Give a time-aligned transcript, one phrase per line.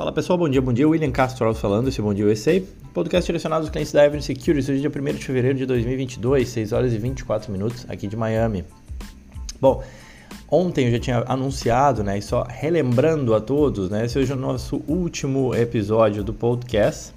[0.00, 0.88] Fala pessoal, bom dia, bom dia.
[0.88, 2.58] William Castro falando, esse é Bom Dia USA.
[2.94, 6.72] Podcast direcionado aos clientes da Avenue Securities, hoje dia 1 de fevereiro de 2022, 6
[6.72, 8.64] horas e 24 minutos, aqui de Miami.
[9.60, 9.84] Bom,
[10.50, 14.34] ontem eu já tinha anunciado, né, e só relembrando a todos, né, esse hoje é
[14.34, 17.12] o nosso último episódio do podcast,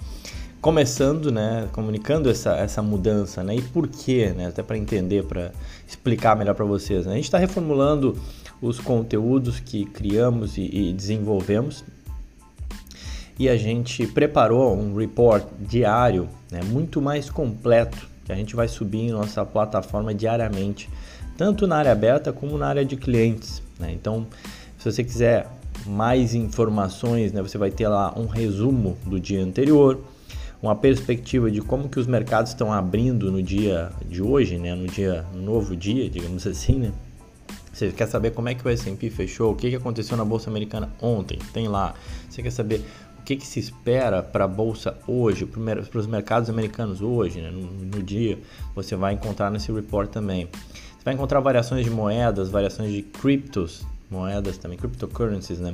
[0.60, 5.54] começando, né, comunicando essa, essa mudança, né, e por quê, né, até para entender, para
[5.88, 7.06] explicar melhor para vocês.
[7.06, 7.14] Né?
[7.14, 8.18] A gente está reformulando
[8.62, 11.86] os conteúdos que criamos e, e desenvolvemos
[13.38, 18.68] e a gente preparou um report diário né, muito mais completo que a gente vai
[18.68, 20.90] subir em nossa plataforma diariamente,
[21.38, 23.62] tanto na área beta como na área de clientes.
[23.80, 23.92] Né?
[23.92, 24.28] Então,
[24.78, 25.48] se você quiser
[25.86, 30.00] mais informações, né, você vai ter lá um resumo do dia anterior,
[30.62, 34.88] uma perspectiva de como que os mercados estão abrindo no dia de hoje, né, no
[34.88, 36.92] dia no novo dia, digamos assim, né?
[37.74, 40.94] Você quer saber como é que o S&P fechou, o que aconteceu na bolsa americana
[41.02, 41.40] ontem?
[41.52, 41.96] Tem lá.
[42.30, 42.86] Você quer saber
[43.24, 47.50] o que, que se espera para a bolsa hoje, para os mercados americanos hoje, né,
[47.50, 48.38] no, no, dia,
[48.76, 50.50] você vai encontrar nesse report também.
[50.52, 55.72] Você vai encontrar variações de moedas, variações de criptos, moedas também, cryptocurrencies, né?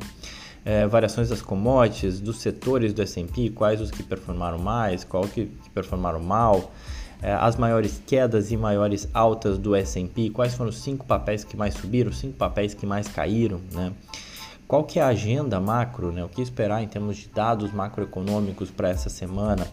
[0.64, 5.48] É, variações das commodities, dos setores do S&P, quais os que performaram mais, qual que,
[5.48, 6.72] que performaram mal,
[7.20, 11.58] é, as maiores quedas e maiores altas do S&P, quais foram os cinco papéis que
[11.58, 13.92] mais subiram, cinco papéis que mais caíram, né?
[14.70, 16.24] Qual que é a agenda macro, né?
[16.24, 19.68] o que esperar em termos de dados macroeconômicos para essa semana,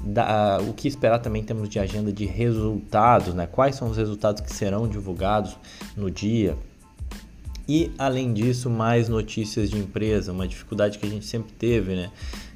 [0.00, 3.46] da, o que esperar também em termos de agenda de resultados, né?
[3.46, 5.58] quais são os resultados que serão divulgados
[5.94, 6.56] no dia.
[7.68, 12.10] E além disso, mais notícias de empresa, uma dificuldade que a gente sempre teve, né?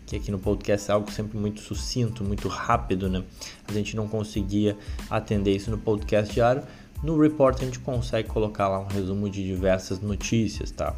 [0.07, 3.23] que aqui no podcast é algo sempre muito sucinto, muito rápido, né?
[3.69, 4.77] A gente não conseguia
[5.11, 6.63] atender isso no podcast diário.
[7.03, 10.95] No report a gente consegue colocar lá um resumo de diversas notícias, tá?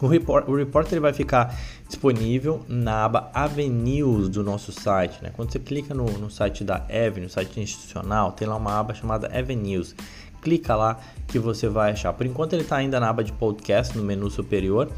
[0.00, 5.20] O report, o report ele vai ficar disponível na aba Avenues do nosso site.
[5.20, 5.30] Né?
[5.34, 8.94] Quando você clica no, no site da Avenue, no site institucional, tem lá uma aba
[8.94, 9.96] chamada Avenues.
[10.40, 12.12] Clica lá que você vai achar.
[12.12, 14.88] Por enquanto ele está ainda na aba de podcast, no menu superior,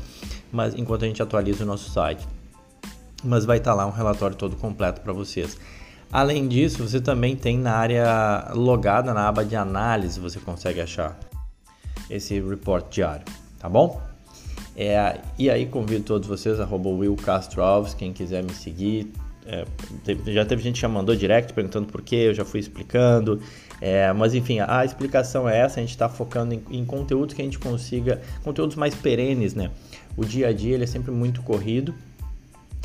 [0.52, 2.28] mas enquanto a gente atualiza o nosso site.
[3.24, 5.58] Mas vai estar tá lá um relatório todo completo para vocês.
[6.12, 11.18] Além disso, você também tem na área logada, na aba de análise, você consegue achar
[12.10, 13.24] esse report diário,
[13.58, 14.09] tá bom?
[14.82, 17.14] É, e aí convido todos vocês, arroba Will
[17.98, 19.12] quem quiser me seguir.
[19.44, 19.66] É,
[20.28, 23.42] já teve gente que já mandou direct perguntando por quê, eu já fui explicando.
[23.78, 27.34] É, mas enfim, a, a, explicação é essa, a gente está focando em, em conteúdos
[27.34, 29.70] que a gente consiga, conteúdos mais perenes, né?
[30.16, 31.94] O dia a dia ele é sempre muito corrido,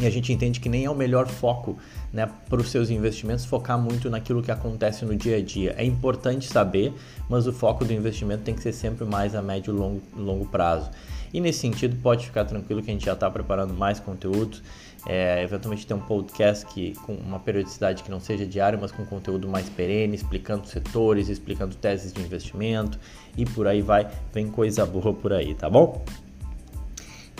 [0.02, 1.78] e a gente entende que nem é o melhor foco
[2.12, 5.74] né, para os seus investimentos focar muito naquilo que acontece no dia a dia.
[5.78, 6.94] É importante saber,
[7.30, 10.46] mas o foco do investimento tem que ser sempre mais a médio e longo, longo
[10.48, 10.92] prazo.
[11.36, 14.60] E nesse sentido, pode ficar tranquilo que a gente já está preparando mais conteúdo.
[15.06, 19.06] É, eventualmente tem um podcast que, com uma periodicidade que não seja diária, mas com
[19.06, 22.98] conteúdo mais perene, explicando setores, explicando teses de investimento
[23.36, 24.10] e por aí vai.
[24.34, 26.06] Vem coisa boa por aí, tá bom?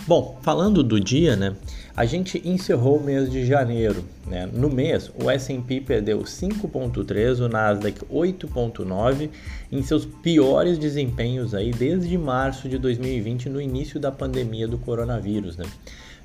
[0.06, 1.56] Bom, falando do dia, né?
[1.96, 4.04] A gente encerrou o mês de janeiro.
[4.24, 4.48] Né?
[4.52, 9.30] No mês, o S&P perdeu 5,3, o Nasdaq 8,9,
[9.72, 15.56] em seus piores desempenhos aí desde março de 2020, no início da pandemia do coronavírus.
[15.56, 15.64] Né?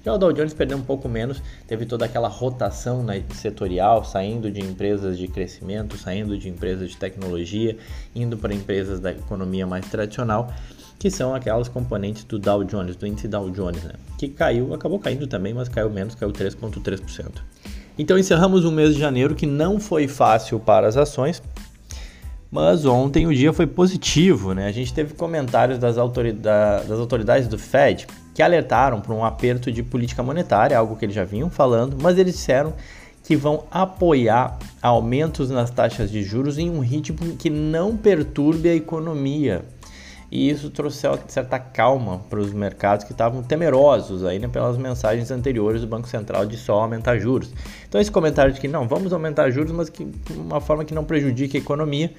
[0.03, 4.49] Já o Dow Jones perdeu um pouco menos, teve toda aquela rotação né, setorial, saindo
[4.49, 7.77] de empresas de crescimento, saindo de empresas de tecnologia,
[8.15, 10.51] indo para empresas da economia mais tradicional
[11.01, 13.93] que são aquelas componentes do Dow Jones, do índice Dow Jones, né?
[14.19, 17.41] que caiu, acabou caindo também, mas caiu menos, caiu 3,3%.
[17.97, 21.41] Então encerramos um mês de janeiro que não foi fácil para as ações,
[22.51, 24.67] mas ontem o dia foi positivo, né?
[24.67, 29.83] A gente teve comentários das, das autoridades do Fed que alertaram para um aperto de
[29.83, 32.73] política monetária, algo que eles já vinham falando, mas eles disseram
[33.23, 38.75] que vão apoiar aumentos nas taxas de juros em um ritmo que não perturbe a
[38.75, 39.63] economia
[40.31, 45.29] e isso trouxe certa calma para os mercados que estavam temerosos aí, né, pelas mensagens
[45.29, 47.51] anteriores do Banco Central de só aumentar juros.
[47.87, 51.03] Então esse comentário de que não, vamos aumentar juros, mas que uma forma que não
[51.03, 52.13] prejudique a economia,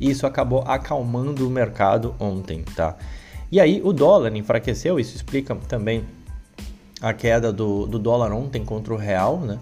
[0.00, 2.96] isso acabou acalmando o mercado ontem, tá?
[3.50, 6.04] E aí o dólar enfraqueceu, isso explica também
[7.00, 9.58] a queda do, do dólar ontem contra o real, né?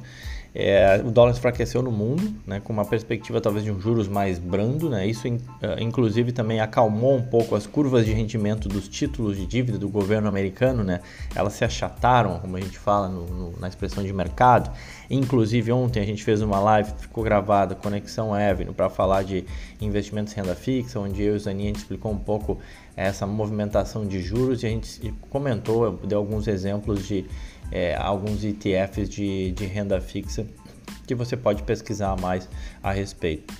[0.54, 4.38] É, o dólar enfraqueceu no mundo, né, com uma perspectiva talvez de um juros mais
[4.38, 4.88] brando.
[4.88, 9.36] Né, isso, in, uh, inclusive, também acalmou um pouco as curvas de rendimento dos títulos
[9.36, 10.82] de dívida do governo americano.
[10.82, 11.00] Né,
[11.34, 14.70] elas se achataram, como a gente fala no, no, na expressão de mercado.
[15.10, 19.44] Inclusive, ontem a gente fez uma live, ficou gravada, Conexão Avenue, para falar de
[19.80, 22.58] investimentos em renda fixa, onde eu e o Zanin explicou um pouco
[23.06, 27.24] essa movimentação de juros e a gente comentou, deu alguns exemplos de
[27.70, 30.46] é, alguns ETFs de, de renda fixa
[31.06, 32.48] que você pode pesquisar mais
[32.82, 33.54] a respeito.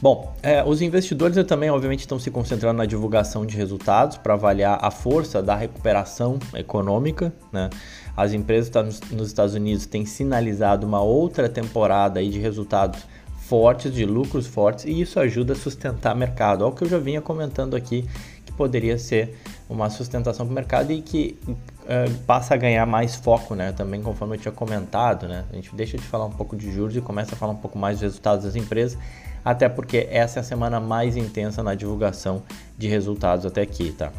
[0.00, 4.78] Bom, é, os investidores também, obviamente, estão se concentrando na divulgação de resultados para avaliar
[4.80, 7.32] a força da recuperação econômica.
[7.52, 7.68] Né?
[8.16, 13.00] As empresas tá nos Estados Unidos têm sinalizado uma outra temporada aí de resultados
[13.48, 16.62] fortes, de lucros fortes, e isso ajuda a sustentar mercado.
[16.62, 18.06] Olha o que eu já vinha comentando aqui,
[18.44, 19.38] que poderia ser
[19.70, 23.72] uma sustentação para o mercado e que uh, passa a ganhar mais foco, né?
[23.72, 25.46] Também conforme eu tinha comentado, né?
[25.50, 27.78] A gente deixa de falar um pouco de juros e começa a falar um pouco
[27.78, 28.98] mais dos resultados das empresas,
[29.42, 32.42] até porque essa é a semana mais intensa na divulgação
[32.76, 34.12] de resultados até aqui, tá?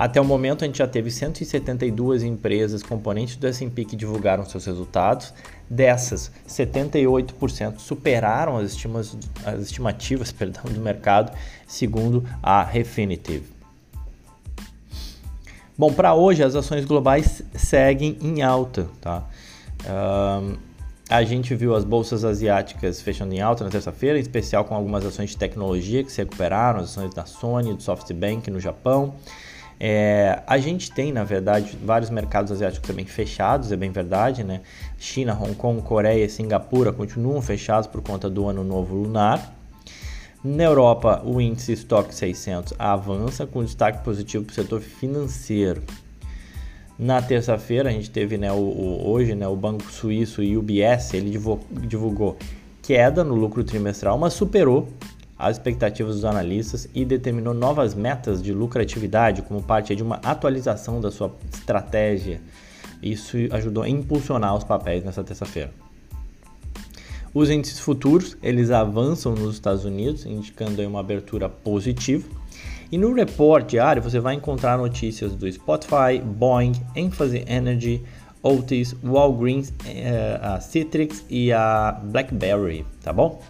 [0.00, 4.64] Até o momento, a gente já teve 172 empresas componentes do S&P que divulgaram seus
[4.64, 5.34] resultados.
[5.68, 9.14] Dessas, 78% superaram as, estimas,
[9.44, 11.36] as estimativas perdão, do mercado,
[11.68, 13.42] segundo a Refinitiv.
[15.76, 19.28] Bom, para hoje as ações globais seguem em alta, tá?
[19.84, 20.56] Um,
[21.10, 25.04] a gente viu as bolsas asiáticas fechando em alta na terça-feira, em especial com algumas
[25.04, 29.14] ações de tecnologia que se recuperaram, as ações da Sony, do SoftBank no Japão.
[29.82, 34.60] É, a gente tem, na verdade, vários mercados asiáticos também fechados, é bem verdade, né?
[34.98, 39.56] China, Hong Kong, Coreia e Singapura continuam fechados por conta do ano novo lunar.
[40.44, 45.82] Na Europa, o índice Stock 600 avança com destaque positivo para o setor financeiro.
[46.98, 51.38] Na terça-feira, a gente teve né, o, o, hoje né, o Banco Suíço UBS, ele
[51.70, 52.36] divulgou
[52.82, 54.88] queda no lucro trimestral, mas superou
[55.40, 61.00] as expectativas dos analistas e determinou novas metas de lucratividade como parte de uma atualização
[61.00, 62.40] da sua estratégia.
[63.02, 65.72] Isso ajudou a impulsionar os papéis nessa terça-feira.
[67.32, 72.28] Os índices futuros, eles avançam nos Estados Unidos, indicando uma abertura positiva.
[72.92, 78.02] E no report diário você vai encontrar notícias do Spotify, Boeing, Ênfase Energy,
[78.42, 83.40] Otis, Walgreens, eh, a Citrix e a BlackBerry, tá bom?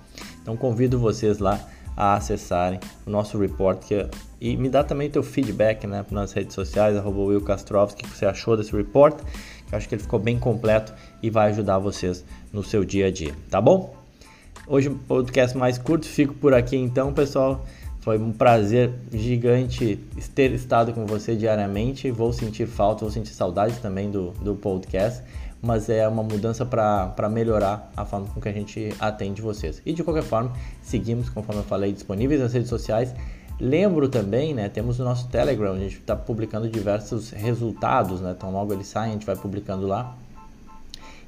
[0.42, 1.58] Então convido vocês lá
[1.96, 4.06] a acessarem o nosso report que,
[4.40, 8.16] e me dá também teu feedback né, nas redes sociais, arroba Will Kastrovski, o que
[8.16, 9.18] você achou desse report,
[9.66, 10.92] que eu acho que ele ficou bem completo
[11.22, 13.94] e vai ajudar vocês no seu dia a dia, tá bom?
[14.66, 17.64] Hoje um podcast mais curto, fico por aqui então, pessoal.
[18.00, 19.96] Foi um prazer gigante
[20.34, 22.10] ter estado com você diariamente.
[22.10, 25.22] Vou sentir falta, vou sentir saudade também do, do podcast
[25.62, 29.82] mas é uma mudança para melhorar a forma com que a gente atende vocês.
[29.84, 30.52] E de qualquer forma,
[30.82, 33.14] seguimos, conforme eu falei, disponíveis nas redes sociais.
[33.60, 38.50] Lembro também, né, temos o nosso Telegram, a gente está publicando diversos resultados, né, então
[38.50, 40.16] logo eles saem, a gente vai publicando lá.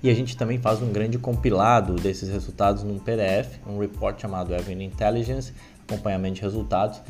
[0.02, 4.52] E a gente também faz um grande compilado desses resultados num PDF, um report chamado
[4.54, 5.52] Avenue Intelligence,
[5.86, 7.00] acompanhamento de resultados,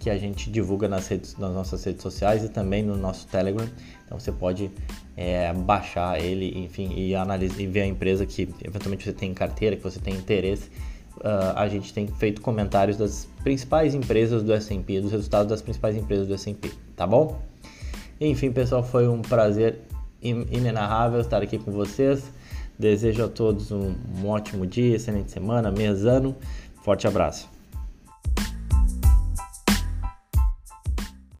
[0.00, 3.68] que a gente divulga nas, redes, nas nossas redes sociais e também no nosso Telegram.
[4.06, 4.70] Então você pode
[5.14, 9.34] é, baixar ele, enfim, e analisar e ver a empresa que eventualmente você tem em
[9.34, 10.70] carteira, que você tem interesse.
[11.18, 15.94] Uh, a gente tem feito comentários das principais empresas do S&P, dos resultados das principais
[15.94, 17.38] empresas do S&P, tá bom?
[18.18, 19.80] Enfim, pessoal, foi um prazer
[20.22, 22.32] inenarrável estar aqui com vocês.
[22.78, 26.34] Desejo a todos um, um ótimo dia, excelente semana, mês, ano.
[26.82, 27.59] Forte abraço.